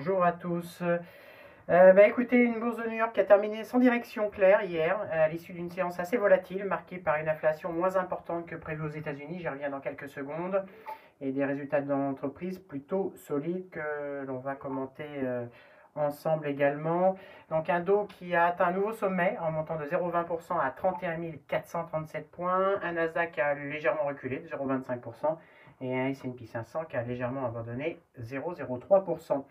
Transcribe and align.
bonjour 0.00 0.24
à 0.24 0.32
tous. 0.32 0.82
Euh, 1.68 1.92
bah, 1.92 2.06
écoutez, 2.06 2.38
une 2.38 2.58
bourse 2.58 2.78
de 2.78 2.84
New 2.84 2.96
York 2.96 3.12
qui 3.12 3.20
a 3.20 3.24
terminé 3.24 3.64
sans 3.64 3.78
direction 3.78 4.30
claire 4.30 4.64
hier, 4.64 4.98
à 5.12 5.28
l'issue 5.28 5.52
d'une 5.52 5.68
séance 5.68 6.00
assez 6.00 6.16
volatile, 6.16 6.64
marquée 6.64 6.96
par 6.96 7.16
une 7.16 7.28
inflation 7.28 7.70
moins 7.70 7.96
importante 7.96 8.46
que 8.46 8.56
prévu 8.56 8.82
aux 8.82 8.88
États-Unis, 8.88 9.40
j'y 9.40 9.48
reviens 9.48 9.68
dans 9.68 9.80
quelques 9.80 10.08
secondes, 10.08 10.64
et 11.20 11.32
des 11.32 11.44
résultats 11.44 11.82
d'entreprise 11.82 12.58
plutôt 12.58 13.12
solides 13.14 13.68
que 13.68 14.24
l'on 14.26 14.38
va 14.38 14.54
commenter 14.54 15.04
euh, 15.22 15.44
ensemble 15.94 16.46
également. 16.46 17.16
Donc 17.50 17.68
un 17.68 17.80
Dow 17.80 18.06
qui 18.06 18.34
a 18.34 18.46
atteint 18.46 18.68
un 18.68 18.72
nouveau 18.72 18.92
sommet 18.92 19.36
en 19.38 19.50
montant 19.50 19.76
de 19.76 19.84
0,20% 19.84 20.58
à 20.58 20.70
31 20.70 21.18
437 21.46 22.30
points, 22.30 22.80
un 22.82 22.92
Nasdaq 22.92 23.32
qui 23.32 23.42
a 23.42 23.52
légèrement 23.52 24.04
reculé 24.04 24.38
de 24.38 24.48
0,25%, 24.48 25.36
et 25.82 25.98
un 25.98 26.08
S&P 26.08 26.46
500 26.46 26.86
qui 26.88 26.96
a 26.96 27.02
légèrement 27.02 27.44
abandonné 27.44 27.98
0,03%. 28.20 29.44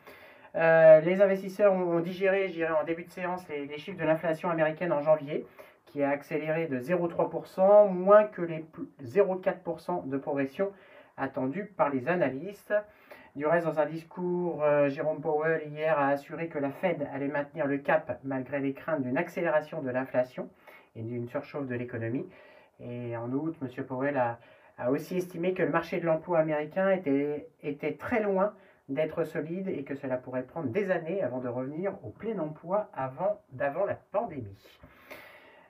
Euh, 0.56 1.00
les 1.02 1.22
investisseurs 1.22 1.74
ont, 1.74 2.00
digéré, 2.00 2.50
je 2.50 2.64
en 2.66 2.84
début 2.84 3.04
de 3.04 3.10
séance, 3.10 3.48
les, 3.50 3.78
chiffres 3.78 4.00
de 4.00 4.06
l'inflation 4.06 4.50
américaine 4.50 4.92
en 4.92 5.02
janvier, 5.02 5.46
qui 5.86 6.04
a 6.04 6.10
accéléré 6.10 6.68
de 6.68 6.80
0,3%, 6.80 7.90
moins 7.92 8.24
que 8.24 8.42
les 8.42 8.66
0,4% 9.04 10.08
de 10.08 10.18
progression 10.18 10.72
attendue 11.18 11.66
par 11.66 11.90
les 11.90 12.08
analystes. 12.08 12.74
Du 13.36 13.46
reste, 13.46 13.68
dans 13.68 13.80
un 13.80 13.86
discours, 13.86 14.64
euh, 14.64 14.90
Jérôme 14.90 15.22
Powell 15.22 15.68
hier 15.68 15.98
a 15.98 16.10
assuré 16.10 16.48
que 16.48 16.58
la 16.58 16.72
Fed 16.72 17.08
allait 17.14 17.28
maintenir 17.28 17.68
le 17.68 17.78
cap 17.78 18.20
malgré 18.24 18.60
les 18.60 18.74
craintes 18.74 19.04
d'une 19.04 19.18
accélération 19.18 19.82
de 19.82 19.90
l'inflation 19.92 20.50
et 20.96 21.04
d'une 21.04 21.28
surchauffe 21.28 21.68
de 21.68 21.76
l'économie. 21.76 22.28
Et 22.80 23.16
en 23.16 23.32
août, 23.32 23.56
M. 23.62 23.86
Powell 23.86 24.18
a, 24.18 24.40
a 24.80 24.90
aussi 24.90 25.18
estimé 25.18 25.54
que 25.54 25.62
le 25.62 25.70
marché 25.70 26.00
de 26.00 26.06
l'emploi 26.06 26.40
américain 26.40 26.90
était, 26.90 27.48
était 27.62 27.94
très 27.94 28.22
loin 28.22 28.54
d'être 28.90 29.24
solide 29.24 29.68
et 29.68 29.84
que 29.84 29.96
cela 29.96 30.18
pourrait 30.18 30.44
prendre 30.44 30.70
des 30.70 30.92
années 30.92 31.24
avant 31.24 31.40
de 31.40 31.48
revenir 31.48 31.94
au 32.04 32.10
plein 32.10 32.38
emploi 32.40 32.90
avant, 32.94 33.40
d'avant 33.52 33.86
la 33.86 33.96
pandémie. 33.96 34.80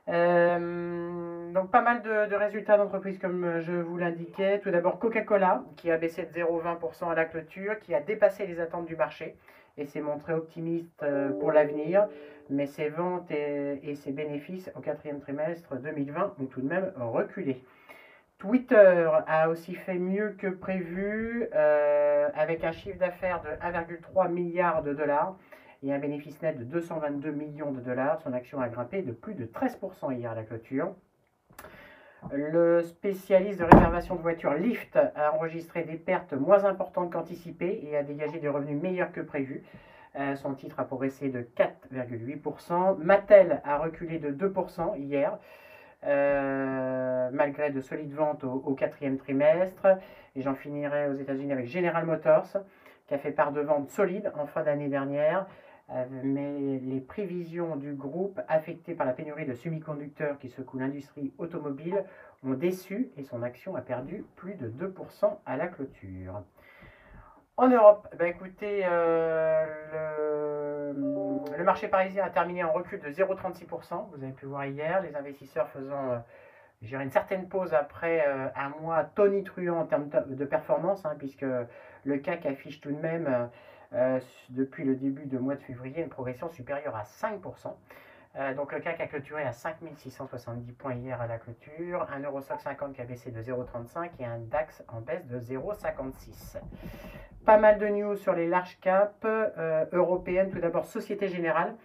Euh, 0.08 1.52
donc 1.52 1.70
pas 1.70 1.82
mal 1.82 2.02
de, 2.02 2.36
résultats 2.36 2.78
d'entreprise 2.78 3.20
comme 3.20 3.60
je 3.60 3.74
vous 3.74 3.98
l'indiquais. 3.98 4.60
Tout 4.60 4.72
d'abord 4.72 4.98
Coca-Cola 4.98 5.64
qui 5.76 5.92
a 5.92 5.98
baissé 5.98 6.24
de 6.24 6.32
0,20% 6.32 7.12
à 7.12 7.16
la 7.16 7.26
clôture, 7.26 7.78
qui 7.80 7.94
a 7.94 8.02
dépassé 8.02 8.48
les 8.48 8.60
attentes 8.60 8.88
du 8.88 8.96
marché 8.96 9.36
et 9.78 9.86
s'est 9.86 10.02
montré 10.02 10.34
optimiste 10.34 11.04
euh, 11.04 11.30
pour 11.40 11.52
l'avenir. 11.52 12.08
Mais 12.50 12.66
ses 12.66 12.90
ventes 12.90 13.30
et, 13.30 13.80
et 13.84 13.96
ses 13.96 14.12
bénéfices 14.12 14.72
au 14.76 14.80
quatrième 14.80 15.20
trimestre 15.20 15.76
2020 15.76 16.36
ont 16.42 16.46
tout 16.46 16.62
de 16.62 16.68
même 16.68 16.92
reculé. 16.98 17.64
Twitter 18.40 19.10
a 19.28 19.50
aussi 19.50 19.76
fait 19.76 19.98
mieux 19.98 20.30
que 20.38 20.48
prévu 20.48 21.50
euh, 21.54 22.30
avec 22.34 22.64
un 22.64 22.72
chiffre 22.72 22.98
d'affaires 22.98 23.42
de 23.42 23.50
1,3 23.50 24.32
milliard 24.32 24.82
de 24.82 24.94
dollars 24.94 25.36
et 25.84 25.94
un 25.94 26.00
bénéfice 26.00 26.42
net 26.42 26.58
de 26.58 26.64
222 26.64 27.32
millions 27.32 27.74
de 27.74 27.82
dollars. 27.82 28.22
Son 28.22 28.32
action 28.32 28.62
a 28.62 28.70
grimpé 28.70 29.02
de 29.02 29.12
plus 29.12 29.34
de 29.34 29.46
13% 29.46 30.16
hier 30.16 30.32
à 30.32 30.36
la 30.36 30.44
clôture. 30.44 30.94
Le 32.32 32.82
spécialiste 32.84 33.60
de 33.60 33.66
réservation 33.66 34.16
de 34.16 34.22
voitures 34.22 34.54
Lyft 34.54 34.96
a 34.96 35.34
enregistré 35.34 35.84
des 35.84 35.98
pertes 35.98 36.32
moins 36.32 36.64
importantes 36.64 37.12
qu'anticipées 37.12 37.82
et 37.84 37.98
a 37.98 38.04
dégagé 38.04 38.40
des 38.40 38.50
revenus 38.50 38.82
meilleurs 38.82 39.12
que 39.12 39.22
prévu. 39.22 39.64
Euh, 40.16 40.36
son 40.36 40.54
titre 40.54 40.80
a 40.80 40.86
progressé 40.86 41.28
de 41.28 41.42
4,8%. 41.42 42.98
Mattel 43.00 43.62
a 43.66 43.78
reculé 43.78 44.18
de 44.18 44.32
2% 44.32 44.98
hier. 44.98 45.38
Euh, 46.06 47.30
malgré 47.34 47.72
de 47.72 47.82
solides 47.82 48.14
ventes 48.14 48.44
au, 48.46 48.74
quatrième 48.74 49.18
trimestre. 49.18 49.86
Et 50.36 50.42
j'en 50.42 50.56
finirai 50.56 51.10
aux 51.10 51.16
États-Unis 51.16 51.52
avec 51.52 51.68
General 51.68 52.06
Motors, 52.06 52.58
qui 53.08 53.14
a 53.14 53.18
fait 53.18 53.32
part 53.32 53.52
de 53.52 53.62
ventes 53.62 53.90
solides 53.90 54.32
en 54.36 54.46
fin 54.46 54.64
d'année 54.64 54.88
dernière. 54.88 55.46
Euh, 55.92 56.06
mais 56.24 56.80
les 56.80 57.02
prévisions 57.02 57.76
du 57.76 57.94
groupe 57.94 58.40
affecté 58.48 58.94
par 58.94 59.08
la 59.08 59.14
pénurie 59.14 59.46
de 59.46 59.54
semi-conducteurs 59.54 60.38
qui 60.38 60.50
secoue 60.50 60.78
l'industrie 60.78 61.34
automobile 61.40 62.06
ont 62.44 62.54
déçu 62.54 63.10
et 63.18 63.24
son 63.24 63.42
action 63.42 63.76
a 63.76 63.82
perdu 63.82 64.24
plus 64.36 64.54
de 64.54 64.70
2% 64.70 65.40
à 65.46 65.58
la 65.58 65.68
clôture. 65.68 66.44
En 67.62 67.68
Europe, 67.68 68.08
bah 68.18 68.26
écoutez, 68.26 68.86
euh, 68.86 69.66
le, 71.58 71.64
marché 71.66 71.90
parisien 71.90 72.24
a 72.24 72.30
terminé 72.30 72.64
en 72.64 72.72
recul 72.72 73.02
de 73.02 73.10
0,36%. 73.10 74.12
Vous 74.14 74.24
avez 74.24 74.32
pu 74.32 74.46
voir 74.46 74.66
hier, 74.66 75.02
les 75.02 75.14
investisseurs 75.18 75.68
faisant 75.68 76.12
euh, 76.12 76.20
une 76.82 77.12
certaine 77.12 77.50
pause 77.50 77.74
après 77.74 78.24
euh, 78.26 78.48
un 78.56 78.70
mois 78.82 79.04
tonitruant 79.04 79.82
en 79.82 79.86
termes 79.86 80.08
de 80.08 80.46
performance, 80.46 81.06
hein, 81.06 81.16
puisque 81.20 81.44
le 82.06 82.18
CAC 82.20 82.46
affiche 82.46 82.80
tout 82.80 82.94
de 82.94 83.02
même, 83.02 83.50
depuis 84.48 84.86
le 84.86 84.96
début 84.96 85.26
du 85.26 85.38
mois 85.38 85.56
de 85.56 85.62
février, 85.62 86.02
une 86.02 86.08
progression 86.08 86.48
supérieure 86.48 86.96
à 86.96 87.04
5%. 87.04 87.74
Euh, 88.36 88.54
donc 88.54 88.72
le 88.72 88.80
CAC 88.80 89.02
a 89.02 89.08
clôturé 89.08 89.44
à 89.44 89.52
5670 89.52 90.72
points 90.74 90.94
hier 90.94 91.20
à 91.20 91.26
la 91.26 91.40
clôture, 91.40 92.08
un 92.14 92.20
Eurostock 92.20 92.62
50 92.62 92.94
qui 92.94 93.02
a 93.02 93.06
baissé 93.06 93.32
de 93.32 93.42
0,35 93.42 94.12
et 94.20 94.26
un 94.26 94.38
DAX 94.38 94.84
en 94.88 95.02
baisse 95.02 95.26
de 95.26 95.40
0,56. 95.40 96.58
Pas 97.44 97.58
mal 97.58 97.80
de 97.80 97.88
news 97.88 98.16
sur 98.16 98.34
les 98.34 98.48
large 98.48 98.80
caps 98.82 99.14
euh, 99.26 99.86
européennes. 99.94 100.52
Tout 100.52 100.60
d'abord 100.60 100.86
Société 100.86 101.28
Générale 101.28 101.76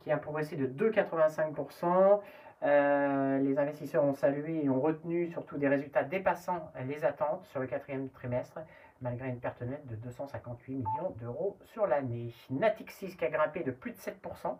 qui 0.00 0.12
a 0.12 0.18
progressé 0.18 0.56
de 0.56 0.66
2,85%. 0.66 2.20
Euh, 2.62 3.38
les 3.38 3.58
investisseurs 3.58 4.04
ont 4.04 4.14
salué 4.14 4.64
et 4.64 4.68
ont 4.68 4.80
retenu 4.80 5.28
surtout 5.28 5.56
des 5.56 5.68
résultats 5.68 6.04
dépassant 6.04 6.70
les 6.86 7.04
attentes 7.04 7.44
sur 7.46 7.60
le 7.60 7.66
quatrième 7.66 8.08
trimestre, 8.10 8.58
malgré 9.00 9.28
une 9.28 9.40
perte 9.40 9.62
nette 9.62 9.86
de 9.86 9.96
258 9.96 10.74
millions 10.74 11.14
d'euros 11.18 11.58
sur 11.64 11.86
l'année. 11.86 12.32
Natixis 12.50 13.16
qui 13.16 13.24
a 13.24 13.30
grimpé 13.30 13.62
de 13.62 13.70
plus 13.70 13.92
de 13.92 13.96
7%. 13.96 14.56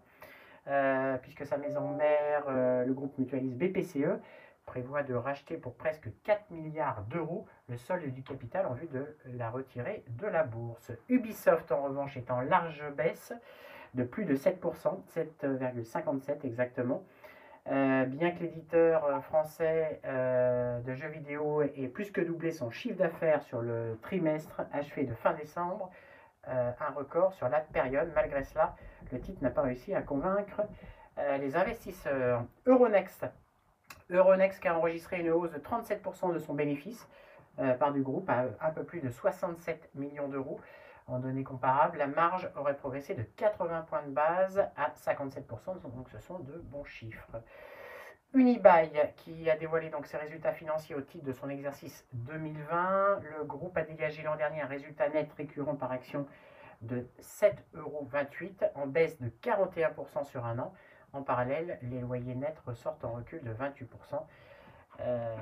Euh, 0.66 1.18
puisque 1.18 1.44
sa 1.44 1.58
maison 1.58 1.88
mère, 1.88 2.44
euh, 2.48 2.84
le 2.84 2.94
groupe 2.94 3.18
mutualiste 3.18 3.56
BPCE, 3.56 4.18
prévoit 4.64 5.02
de 5.02 5.12
racheter 5.12 5.58
pour 5.58 5.74
presque 5.74 6.08
4 6.22 6.50
milliards 6.50 7.02
d'euros 7.10 7.46
le 7.68 7.76
solde 7.76 8.06
du 8.14 8.22
capital 8.22 8.64
en 8.64 8.72
vue 8.72 8.86
de 8.86 9.14
la 9.36 9.50
retirer 9.50 10.04
de 10.08 10.26
la 10.26 10.42
bourse. 10.42 10.90
Ubisoft, 11.10 11.70
en 11.70 11.82
revanche, 11.82 12.16
est 12.16 12.30
en 12.30 12.40
large 12.40 12.82
baisse 12.96 13.34
de 13.92 14.04
plus 14.04 14.24
de 14.24 14.34
7%, 14.34 15.02
7,57 15.14 16.46
exactement. 16.46 17.04
Euh, 17.70 18.06
bien 18.06 18.30
que 18.30 18.42
l'éditeur 18.42 19.22
français 19.24 20.00
de 20.04 20.94
jeux 20.94 21.08
vidéo 21.08 21.60
ait 21.60 21.88
plus 21.88 22.10
que 22.10 22.22
doublé 22.22 22.50
son 22.50 22.70
chiffre 22.70 22.96
d'affaires 22.96 23.42
sur 23.42 23.60
le 23.60 23.98
trimestre 24.00 24.62
achevé 24.72 25.04
de 25.04 25.14
fin 25.14 25.34
décembre, 25.34 25.90
euh, 26.48 26.72
un 26.80 26.92
record 26.92 27.32
sur 27.34 27.48
la 27.48 27.60
période. 27.60 28.10
Malgré 28.14 28.44
cela, 28.44 28.76
le 29.12 29.20
titre 29.20 29.42
n'a 29.42 29.50
pas 29.50 29.62
réussi 29.62 29.94
à 29.94 30.02
convaincre 30.02 30.62
euh, 31.18 31.38
les 31.38 31.56
investisseurs. 31.56 32.44
Euronext. 32.66 33.26
Euronext 34.10 34.60
qui 34.60 34.68
a 34.68 34.76
enregistré 34.76 35.20
une 35.20 35.30
hausse 35.30 35.52
de 35.52 35.58
37% 35.58 36.34
de 36.34 36.38
son 36.38 36.54
bénéfice 36.54 37.08
euh, 37.58 37.74
par 37.74 37.92
du 37.92 38.02
groupe 38.02 38.28
à 38.28 38.46
un 38.60 38.70
peu 38.70 38.84
plus 38.84 39.00
de 39.00 39.10
67 39.10 39.90
millions 39.94 40.28
d'euros. 40.28 40.60
En 41.06 41.18
données 41.18 41.44
comparables, 41.44 41.98
la 41.98 42.06
marge 42.06 42.50
aurait 42.56 42.76
progressé 42.76 43.14
de 43.14 43.22
80 43.22 43.82
points 43.82 44.02
de 44.02 44.10
base 44.10 44.58
à 44.76 44.90
57%, 44.90 45.82
donc 45.82 46.08
ce 46.08 46.18
sont 46.18 46.38
de 46.38 46.52
bons 46.64 46.84
chiffres. 46.84 47.36
Unibail, 48.34 48.90
qui 49.16 49.48
a 49.48 49.56
dévoilé 49.56 49.90
donc 49.90 50.06
ses 50.06 50.16
résultats 50.16 50.52
financiers 50.52 50.96
au 50.96 51.00
titre 51.00 51.24
de 51.24 51.32
son 51.32 51.48
exercice 51.48 52.04
2020. 52.14 53.20
Le 53.38 53.44
groupe 53.44 53.76
a 53.76 53.82
dégagé 53.82 54.22
l'an 54.22 54.34
dernier 54.36 54.60
un 54.60 54.66
résultat 54.66 55.08
net 55.08 55.32
récurrent 55.36 55.76
par 55.76 55.92
action 55.92 56.26
de 56.82 57.06
7,28 57.20 57.54
euros, 57.74 58.08
en 58.74 58.86
baisse 58.88 59.20
de 59.20 59.30
41% 59.42 60.24
sur 60.24 60.44
un 60.44 60.58
an. 60.58 60.74
En 61.12 61.22
parallèle, 61.22 61.78
les 61.82 62.00
loyers 62.00 62.34
nets 62.34 62.58
ressortent 62.66 63.04
en 63.04 63.12
recul 63.12 63.40
de 63.42 63.52
28%. 63.52 64.20
Euh, 65.00 65.36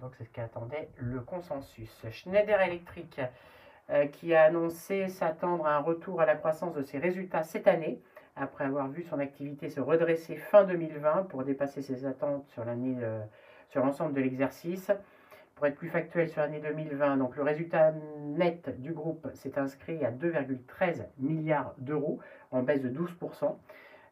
donc 0.00 0.14
c'est 0.16 0.24
ce 0.24 0.30
qu'attendait 0.30 0.90
le 0.96 1.20
consensus. 1.20 2.06
Schneider 2.10 2.60
Electric, 2.60 3.20
euh, 3.90 4.06
qui 4.06 4.32
a 4.32 4.44
annoncé 4.44 5.08
s'attendre 5.08 5.66
à 5.66 5.74
un 5.74 5.80
retour 5.80 6.20
à 6.20 6.26
la 6.26 6.36
croissance 6.36 6.72
de 6.74 6.82
ses 6.82 6.98
résultats 6.98 7.42
cette 7.42 7.66
année 7.66 8.00
après 8.36 8.64
avoir 8.64 8.88
vu 8.88 9.02
son 9.02 9.18
activité 9.18 9.68
se 9.68 9.80
redresser 9.80 10.36
fin 10.36 10.64
2020 10.64 11.24
pour 11.24 11.44
dépasser 11.44 11.82
ses 11.82 12.06
attentes 12.06 12.46
sur 12.48 12.64
l'ensemble 13.82 14.14
de 14.14 14.20
l'exercice. 14.20 14.90
Pour 15.54 15.66
être 15.66 15.76
plus 15.76 15.90
factuel 15.90 16.28
sur 16.28 16.40
l'année 16.40 16.60
2020, 16.60 17.18
donc 17.18 17.36
le 17.36 17.42
résultat 17.42 17.92
net 18.20 18.80
du 18.80 18.92
groupe 18.92 19.28
s'est 19.34 19.58
inscrit 19.58 20.04
à 20.04 20.10
2,13 20.10 21.04
milliards 21.18 21.74
d'euros, 21.78 22.18
en 22.50 22.62
baisse 22.62 22.82
de 22.82 22.88
12% 22.88 23.54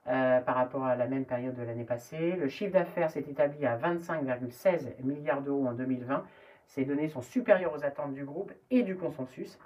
euh, 0.06 0.40
par 0.40 0.54
rapport 0.54 0.84
à 0.84 0.94
la 0.96 1.06
même 1.06 1.24
période 1.24 1.56
de 1.56 1.62
l'année 1.62 1.84
passée. 1.84 2.32
Le 2.32 2.48
chiffre 2.48 2.72
d'affaires 2.72 3.10
s'est 3.10 3.24
établi 3.28 3.66
à 3.66 3.76
25,16 3.76 5.02
milliards 5.02 5.42
d'euros 5.42 5.66
en 5.66 5.72
2020. 5.72 6.24
Ces 6.66 6.84
données 6.84 7.08
sont 7.08 7.22
supérieures 7.22 7.74
aux 7.74 7.84
attentes 7.84 8.14
du 8.14 8.24
groupe 8.24 8.52
et 8.70 8.82
du 8.82 8.96
consensus. 8.96 9.58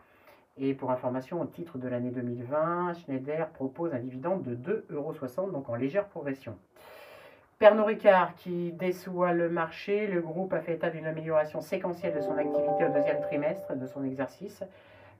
Et 0.56 0.74
pour 0.74 0.92
information, 0.92 1.40
au 1.40 1.46
titre 1.46 1.78
de 1.78 1.88
l'année 1.88 2.10
2020, 2.10 2.94
Schneider 2.94 3.48
propose 3.48 3.92
un 3.92 3.98
dividende 3.98 4.42
de 4.42 4.54
2,60 4.54 4.92
euros, 4.92 5.50
donc 5.50 5.68
en 5.68 5.74
légère 5.74 6.06
progression. 6.06 6.56
Pernod 7.58 7.86
Ricard 7.86 8.34
qui 8.36 8.72
déçoit 8.72 9.32
le 9.32 9.48
marché, 9.48 10.06
le 10.06 10.20
groupe 10.20 10.52
a 10.52 10.60
fait 10.60 10.74
état 10.74 10.90
d'une 10.90 11.06
amélioration 11.06 11.60
séquentielle 11.60 12.14
de 12.14 12.20
son 12.20 12.36
activité 12.36 12.84
au 12.84 12.92
deuxième 12.92 13.20
trimestre 13.20 13.74
de 13.74 13.86
son 13.86 14.04
exercice. 14.04 14.62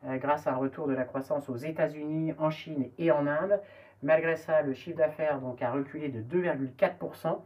grâce 0.05 0.47
à 0.47 0.53
un 0.53 0.57
retour 0.57 0.87
de 0.87 0.93
la 0.93 1.05
croissance 1.05 1.49
aux 1.49 1.57
États-Unis, 1.57 2.35
en 2.39 2.51
Chine 2.51 2.91
et 2.99 3.11
en 3.11 3.27
Inde. 3.27 3.61
Malgré 4.03 4.37
ça, 4.37 4.63
le 4.63 4.75
chiffre 4.75 4.99
d'affaires 4.99 5.41
donc 5.41 5.63
a 5.63 5.71
reculé 5.71 6.11
de 6.11 6.21
2,4%. 6.21 7.39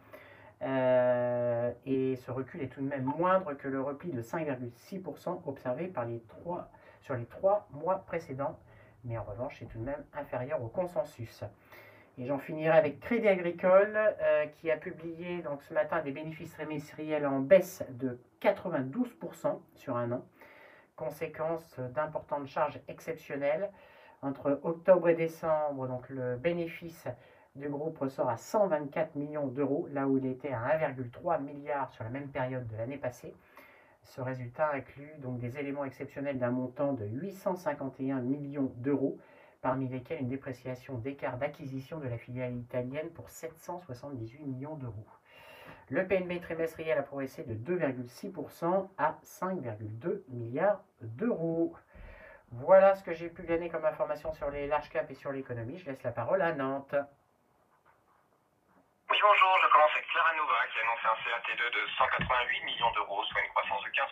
Euh, 0.61 1.70
et 1.87 2.17
ce 2.17 2.31
recul 2.32 2.62
est 2.62 2.67
tout 2.67 2.81
de 2.81 2.88
même 2.88 3.05
moindre 3.05 3.55
que 3.55 3.69
le 3.69 3.81
repli 3.81 4.11
de 4.11 4.23
5,6% 4.23 5.43
observé 5.46 5.87
par 5.87 6.05
les 6.05 6.20
trois, 6.26 6.69
sur 7.00 7.15
les 7.15 7.27
trois 7.27 7.69
mois 7.71 8.05
précédents, 8.06 8.59
mais 9.05 9.19
en 9.19 9.25
revanche 9.25 9.56
c'est 9.59 9.67
tout 9.67 9.79
de 9.79 9.85
même 9.85 10.05
inférieur 10.15 10.62
au 10.62 10.69
consensus. 10.69 11.45
Et 12.19 12.27
j'en 12.27 12.39
finirai 12.39 12.77
avec 12.77 12.99
Crédit 12.99 13.29
Agricole 13.29 13.97
euh, 13.97 14.47
qui 14.47 14.73
a 14.73 14.77
publié 14.77 15.41
donc, 15.43 15.62
ce 15.62 15.73
matin 15.73 16.03
des 16.03 16.11
bénéfices 16.11 16.53
trimestriels 16.53 17.25
en 17.25 17.39
baisse 17.39 17.85
de 17.91 18.19
92% 18.43 19.61
sur 19.75 19.97
un 19.97 20.11
an, 20.11 20.25
conséquence 20.97 21.79
d'importantes 21.95 22.49
charges 22.49 22.81
exceptionnelles. 22.89 23.71
Entre 24.21 24.59
octobre 24.65 25.09
et 25.09 25.15
décembre, 25.15 25.87
donc 25.87 26.09
le 26.09 26.37
bénéfice 26.37 27.06
du 27.55 27.69
groupe 27.69 27.99
ressort 27.99 28.29
à 28.29 28.37
124 28.37 29.15
millions 29.15 29.47
d'euros, 29.47 29.87
là 29.93 30.09
où 30.09 30.19
il 30.19 30.27
était 30.27 30.53
à 30.53 30.77
1,3 30.77 31.41
milliard 31.41 31.93
sur 31.93 32.03
la 32.03 32.11
même 32.11 32.29
période 32.29 32.67
de 32.67 32.77
l'année 32.77 32.99
passée. 32.99 33.33
Ce 34.05 34.21
résultat 34.21 34.73
inclut 34.73 35.12
donc 35.19 35.39
des 35.39 35.59
éléments 35.59 35.85
exceptionnels 35.85 36.39
d'un 36.39 36.50
montant 36.50 36.93
de 36.93 37.05
851 37.05 38.21
millions 38.21 38.73
d'euros, 38.77 39.19
parmi 39.61 39.89
lesquels 39.89 40.21
une 40.21 40.29
dépréciation 40.29 40.99
d'écart 40.99 41.39
d'acquisition 41.39 41.99
de 41.99 42.09
la 42.09 42.19
filiale 42.19 42.56
italienne 42.56 43.11
pour 43.11 43.29
778 43.29 44.41
millions 44.41 44.77
d'euros. 44.77 45.06
Le 45.91 46.06
PNB 46.06 46.41
trimestriel 46.41 46.99
a 46.99 47.03
progressé 47.03 47.45
de 47.45 47.55
2,6% 47.55 48.89
à 48.99 49.19
5,2 49.25 50.23
milliards 50.29 50.85
d'euros. 51.00 51.75
Voilà 52.50 52.95
ce 52.95 53.03
que 53.03 53.12
j'ai 53.12 53.29
pu 53.29 53.43
gagner 53.43 53.69
comme 53.69 53.85
information 53.85 54.33
sur 54.33 54.50
les 54.50 54.67
large 54.67 54.91
caps 54.91 55.11
et 55.11 55.15
sur 55.15 55.33
l'économie. 55.33 55.79
Je 55.79 55.87
laisse 55.87 56.03
la 56.03 56.12
parole 56.12 56.43
à 56.43 56.55
Nantes. 56.55 56.95
Bonjour, 59.28 59.60
je 59.60 59.69
commence 59.69 59.92
avec 59.92 60.08
Clara 60.08 60.32
Nova 60.40 60.56
qui 60.72 60.80
annonce 60.80 61.04
un 61.04 61.12
CAT2 61.20 61.60
de 61.60 61.86
188 61.98 62.64
millions 62.64 62.90
d'euros, 62.92 63.22
soit 63.25 63.42
une 63.42 63.52
croissance 63.52 63.84
de 63.84 63.90
15%. 63.90 64.08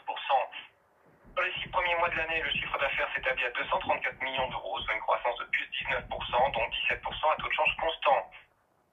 Dans 1.32 1.40
les 1.40 1.52
six 1.56 1.68
premiers 1.72 1.94
mois 1.94 2.10
de 2.10 2.16
l'année, 2.16 2.42
le 2.42 2.50
chiffre 2.50 2.76
d'affaires 2.76 3.08
s'établit 3.14 3.46
à 3.46 3.50
234 3.50 4.20
millions 4.20 4.46
d'euros, 4.48 4.78
soit 4.80 4.92
une 4.92 5.00
croissance 5.00 5.38
de 5.38 5.44
plus 5.44 5.64
19%, 5.72 6.04
dont 6.52 6.68
17% 6.68 7.32
à 7.32 7.36
taux 7.36 7.48
de 7.48 7.54
change 7.54 7.76
constant. 7.80 8.30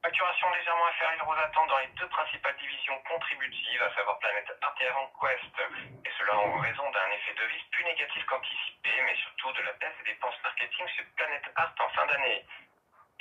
Facturation 0.02 0.48
légèrement 0.56 0.88
inférieure 0.88 1.28
aux 1.28 1.44
attentes 1.44 1.68
dans 1.68 1.80
les 1.80 1.92
deux 2.00 2.08
principales 2.08 2.56
divisions 2.56 3.04
contributives, 3.04 3.84
à 3.84 3.94
savoir 3.94 4.18
Planète 4.20 4.48
Art 4.62 4.76
et 4.80 4.88
Quest, 5.20 5.60
et 6.08 6.12
cela 6.18 6.40
en 6.40 6.56
raison 6.56 6.90
d'un 6.92 7.10
effet 7.20 7.34
de 7.36 7.46
vis 7.52 7.64
plus 7.70 7.84
négatif 7.84 8.24
qu'anticipé, 8.28 8.96
mais 9.04 9.16
surtout 9.28 9.52
de 9.60 9.62
la 9.64 9.74
baisse 9.74 9.98
des 10.00 10.14
dépenses 10.14 10.40
marketing 10.42 10.88
chez 10.88 11.04
Planète 11.18 11.52
Art 11.58 11.76
en 11.84 11.90
fin 11.90 12.06
d'année. 12.06 12.46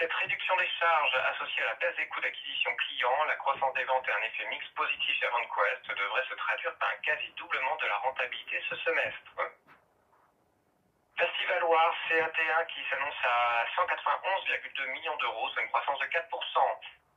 Cette 0.02 0.12
réduction 0.14 0.56
des 0.56 0.68
charges 0.80 1.14
associée 1.30 1.62
à 1.62 1.66
la 1.66 1.74
baisse 1.74 1.94
des 1.94 2.06
coûts 2.08 2.20
d'acquisition 2.20 2.41
ventes 3.84 4.08
un 4.08 4.22
effet 4.22 4.46
mix 4.46 4.66
positif 4.70 5.18
chez 5.18 5.26
Quest 5.26 5.98
devrait 5.98 6.24
se 6.28 6.34
traduire 6.34 6.74
par 6.76 6.88
un 6.90 6.96
quasi-doublement 7.02 7.76
de 7.76 7.86
la 7.86 7.96
rentabilité 7.98 8.62
ce 8.68 8.76
semestre. 8.76 9.32
Festival 11.16 11.60
Loire 11.60 11.94
CAT1 12.08 12.66
qui 12.66 12.80
s'annonce 12.90 13.24
à 13.24 13.64
191,2 13.76 14.86
millions 14.92 15.16
d'euros, 15.16 15.48
soit 15.50 15.62
une 15.62 15.68
croissance 15.68 15.98
de 16.00 16.06
4%. 16.06 16.20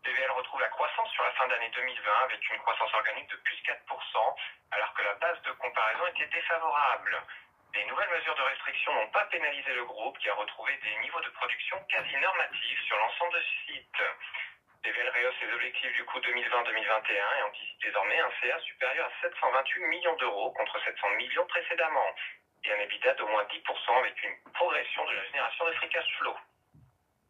PVL 0.04 0.32
retrouve 0.32 0.62
la 0.62 0.70
croissance 0.70 1.10
sur 1.12 1.24
la 1.24 1.32
fin 1.32 1.48
d'année 1.48 1.72
2020 1.74 2.12
avec 2.24 2.50
une 2.50 2.60
croissance 2.60 2.94
organique 2.94 3.30
de 3.30 3.38
plus 3.38 3.58
4%, 3.64 4.36
alors 4.72 4.94
que 4.94 5.04
la 5.04 5.14
base 5.16 5.42
de 5.42 5.52
comparaison 5.54 6.08
était 6.08 6.28
défavorable. 6.28 7.24
Les 7.74 7.86
nouvelles 7.86 8.10
mesures 8.10 8.36
de 8.36 8.42
restriction 8.44 8.94
n'ont 8.94 9.10
pas 9.10 9.26
pénalisé 9.26 9.74
le 9.74 9.84
groupe 9.86 10.18
qui 10.20 10.30
a 10.30 10.34
retrouvé 10.36 10.78
des 10.78 10.96
niveaux 11.02 11.22
de 11.22 11.30
production 11.30 11.78
quasi 11.90 12.16
normatifs 12.18 12.82
sur 12.86 12.98
l'ensemble 12.98 13.34
de 13.34 13.44
sites. 13.66 14.04
Rehausse 14.92 15.36
ses 15.40 15.52
objectifs 15.52 15.94
du 15.94 16.06
coût 16.06 16.20
2020-2021 16.20 17.40
et 17.40 17.42
anticipe 17.42 17.82
désormais 17.82 18.20
un 18.20 18.30
CA 18.40 18.60
supérieur 18.60 19.08
à 19.08 19.22
728 19.22 19.80
millions 19.86 20.16
d'euros 20.18 20.52
contre 20.52 20.80
700 20.84 21.10
millions 21.18 21.46
précédemment 21.48 22.14
et 22.64 22.72
un 22.72 22.80
EBITDA 22.80 23.16
d'au 23.16 23.28
moins 23.28 23.44
10% 23.46 24.00
avec 24.00 24.24
une 24.24 24.52
progression 24.54 25.06
de 25.06 25.14
la 25.14 25.26
génération 25.26 25.66
de 25.66 25.72
free 25.74 25.90
cash 25.90 26.06
flow. 26.18 26.36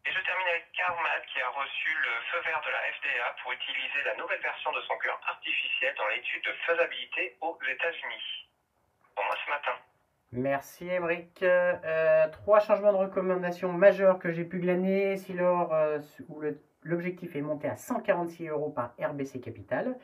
Et 0.04 0.12
je 0.12 0.20
termine 0.20 0.48
avec 0.48 0.70
Carmat 0.72 1.20
qui 1.32 1.40
a 1.40 1.48
reçu 1.48 1.94
le 1.94 2.10
feu 2.30 2.40
vert 2.40 2.60
de 2.60 2.70
la 2.70 2.92
FDA 2.92 3.36
pour 3.42 3.52
utiliser 3.52 4.02
la 4.04 4.14
nouvelle 4.16 4.40
version 4.40 4.72
de 4.72 4.82
son 4.82 4.98
cœur 4.98 5.18
artificiel 5.26 5.94
dans 5.94 6.08
l'étude 6.08 6.44
de 6.44 6.52
faisabilité 6.66 7.36
aux 7.40 7.58
États-Unis. 7.66 8.48
Pour 9.14 9.24
moi 9.24 9.36
ce 9.42 9.50
matin. 9.50 9.78
Merci 10.36 10.86
Emeric. 10.86 11.42
Euh, 11.42 12.28
trois 12.30 12.60
changements 12.60 12.92
de 12.92 12.98
recommandations 12.98 13.72
majeurs 13.72 14.18
que 14.18 14.30
j'ai 14.30 14.44
pu 14.44 14.58
glaner. 14.58 15.16
Si 15.16 15.34
euh, 15.38 15.98
où 16.28 16.42
l'objectif 16.82 17.34
est 17.36 17.40
monté 17.40 17.68
à 17.68 17.76
146 17.76 18.48
euros 18.48 18.68
par 18.68 18.92
RBC 19.00 19.40
Capital. 19.40 19.96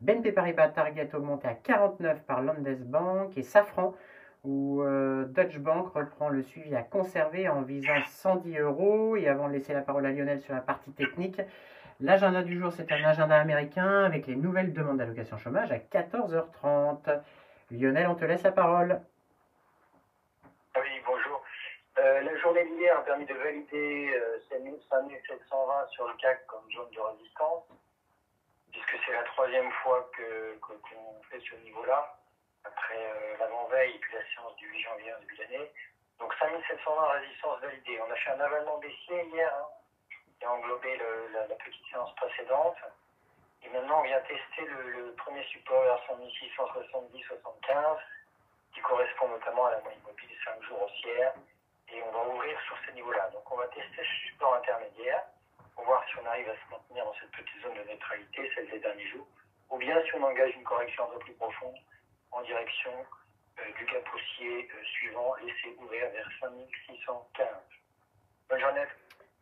BNP 0.00 0.32
Paribas 0.32 0.68
Target 0.68 1.10
augmenté 1.14 1.46
à 1.46 1.52
49 1.54 2.22
par 2.22 2.40
Landesbank 2.42 3.36
et 3.36 3.42
Safran 3.42 3.94
où 4.44 4.80
euh, 4.80 5.26
Deutsche 5.26 5.58
Bank 5.58 5.88
reprend 5.88 6.30
le 6.30 6.40
suivi 6.42 6.74
à 6.74 6.82
conserver 6.82 7.46
en 7.50 7.60
visant 7.60 7.92
110 8.06 8.58
euros. 8.58 9.16
Et 9.16 9.28
avant 9.28 9.46
de 9.48 9.52
laisser 9.52 9.74
la 9.74 9.82
parole 9.82 10.06
à 10.06 10.10
Lionel 10.10 10.40
sur 10.40 10.54
la 10.54 10.62
partie 10.62 10.92
technique, 10.92 11.42
l'agenda 12.00 12.42
du 12.42 12.58
jour, 12.58 12.72
c'est 12.72 12.90
un 12.92 13.04
agenda 13.04 13.38
américain 13.38 14.04
avec 14.04 14.26
les 14.26 14.36
nouvelles 14.36 14.72
demandes 14.72 14.96
d'allocation 14.96 15.36
chômage 15.36 15.70
à 15.70 15.76
14h30. 15.76 17.20
Lionel, 17.72 18.06
on 18.06 18.14
te 18.14 18.24
laisse 18.24 18.42
la 18.42 18.52
parole. 18.52 19.02
Oui, 20.76 21.00
bonjour. 21.06 21.42
Euh, 21.98 22.20
d'hier 22.86 22.98
a 22.98 23.02
permis 23.02 23.26
de 23.26 23.34
valider 23.34 24.14
euh, 24.14 24.38
5720 24.48 25.88
sur 25.88 26.06
le 26.06 26.14
CAC 26.14 26.46
comme 26.46 26.70
zone 26.70 26.90
de 26.90 27.00
résistance, 27.00 27.64
puisque 28.70 28.96
c'est 29.04 29.12
la 29.12 29.24
troisième 29.24 29.70
fois 29.82 30.08
qu'on 30.16 30.58
que, 30.58 31.28
fait 31.30 31.40
ce 31.40 31.56
niveau-là 31.64 32.16
après 32.64 32.96
euh, 32.96 33.36
l'avant-veille 33.38 33.94
et 33.94 33.98
puis 33.98 34.14
la 34.14 34.24
séance 34.34 34.54
du 34.56 34.68
8 34.68 34.80
janvier 34.82 35.14
en 35.14 35.18
début 35.20 35.36
d'année. 35.36 35.72
Donc 36.20 36.32
5720 36.38 37.06
résistance 37.08 37.60
validée. 37.60 38.00
On 38.06 38.10
a 38.10 38.16
fait 38.16 38.30
un 38.30 38.40
avalement 38.40 38.78
baissier 38.78 39.24
hier 39.32 39.52
hein, 39.52 39.66
qui 40.38 40.44
a 40.44 40.52
englobé 40.52 40.96
la, 41.32 41.54
petite 41.56 41.86
séance 41.90 42.14
précédente. 42.14 42.76
Et 43.64 43.68
maintenant, 43.70 44.00
on 44.00 44.04
vient 44.04 44.20
tester 44.20 44.64
le, 44.64 45.12
premier 45.14 45.42
support 45.44 45.82
vers 45.82 46.00
7670-75 46.06 47.98
qui 48.74 48.80
correspond 48.80 49.28
notamment 49.28 49.66
à 49.66 49.72
la 49.72 49.80
moyenne 49.80 50.02
mobile 50.06 50.30
5 50.44 50.62
jours 50.62 50.82
haussière. 50.82 51.34
Et 51.96 52.02
on 52.02 52.12
va 52.12 52.28
ouvrir 52.28 52.60
sur 52.66 52.76
ces 52.84 52.92
niveaux-là. 52.92 53.30
Donc 53.32 53.50
on 53.50 53.56
va 53.56 53.66
tester 53.68 53.96
ce 53.96 54.28
support 54.28 54.54
intermédiaire 54.56 55.22
pour 55.74 55.84
voir 55.84 56.04
si 56.08 56.18
on 56.22 56.26
arrive 56.26 56.48
à 56.48 56.54
se 56.54 56.70
maintenir 56.70 57.04
dans 57.06 57.14
cette 57.14 57.30
petite 57.30 57.62
zone 57.62 57.74
de 57.74 57.90
neutralité, 57.90 58.50
celle 58.54 58.68
des 58.68 58.80
derniers 58.80 59.08
jours, 59.08 59.26
ou 59.70 59.78
bien 59.78 59.96
si 60.04 60.14
on 60.14 60.22
engage 60.22 60.54
une 60.54 60.64
correction 60.64 61.04
un 61.04 61.14
peu 61.14 61.18
plus 61.20 61.32
profonde 61.34 61.76
en 62.32 62.42
direction 62.42 62.92
euh, 63.58 63.62
du 63.78 63.86
cap 63.86 64.04
haussier 64.14 64.68
euh, 64.68 64.84
suivant, 64.84 65.34
laissé 65.36 65.74
ouvert 65.78 66.10
vers 66.10 66.28
5615. 66.40 67.46
Bonne 68.50 68.60
journée. 68.60 68.84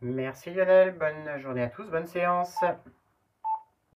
Merci 0.00 0.50
Lionel, 0.50 0.92
bonne 0.92 1.38
journée 1.38 1.62
à 1.62 1.68
tous, 1.70 1.90
bonne 1.90 2.06
séance. 2.06 2.62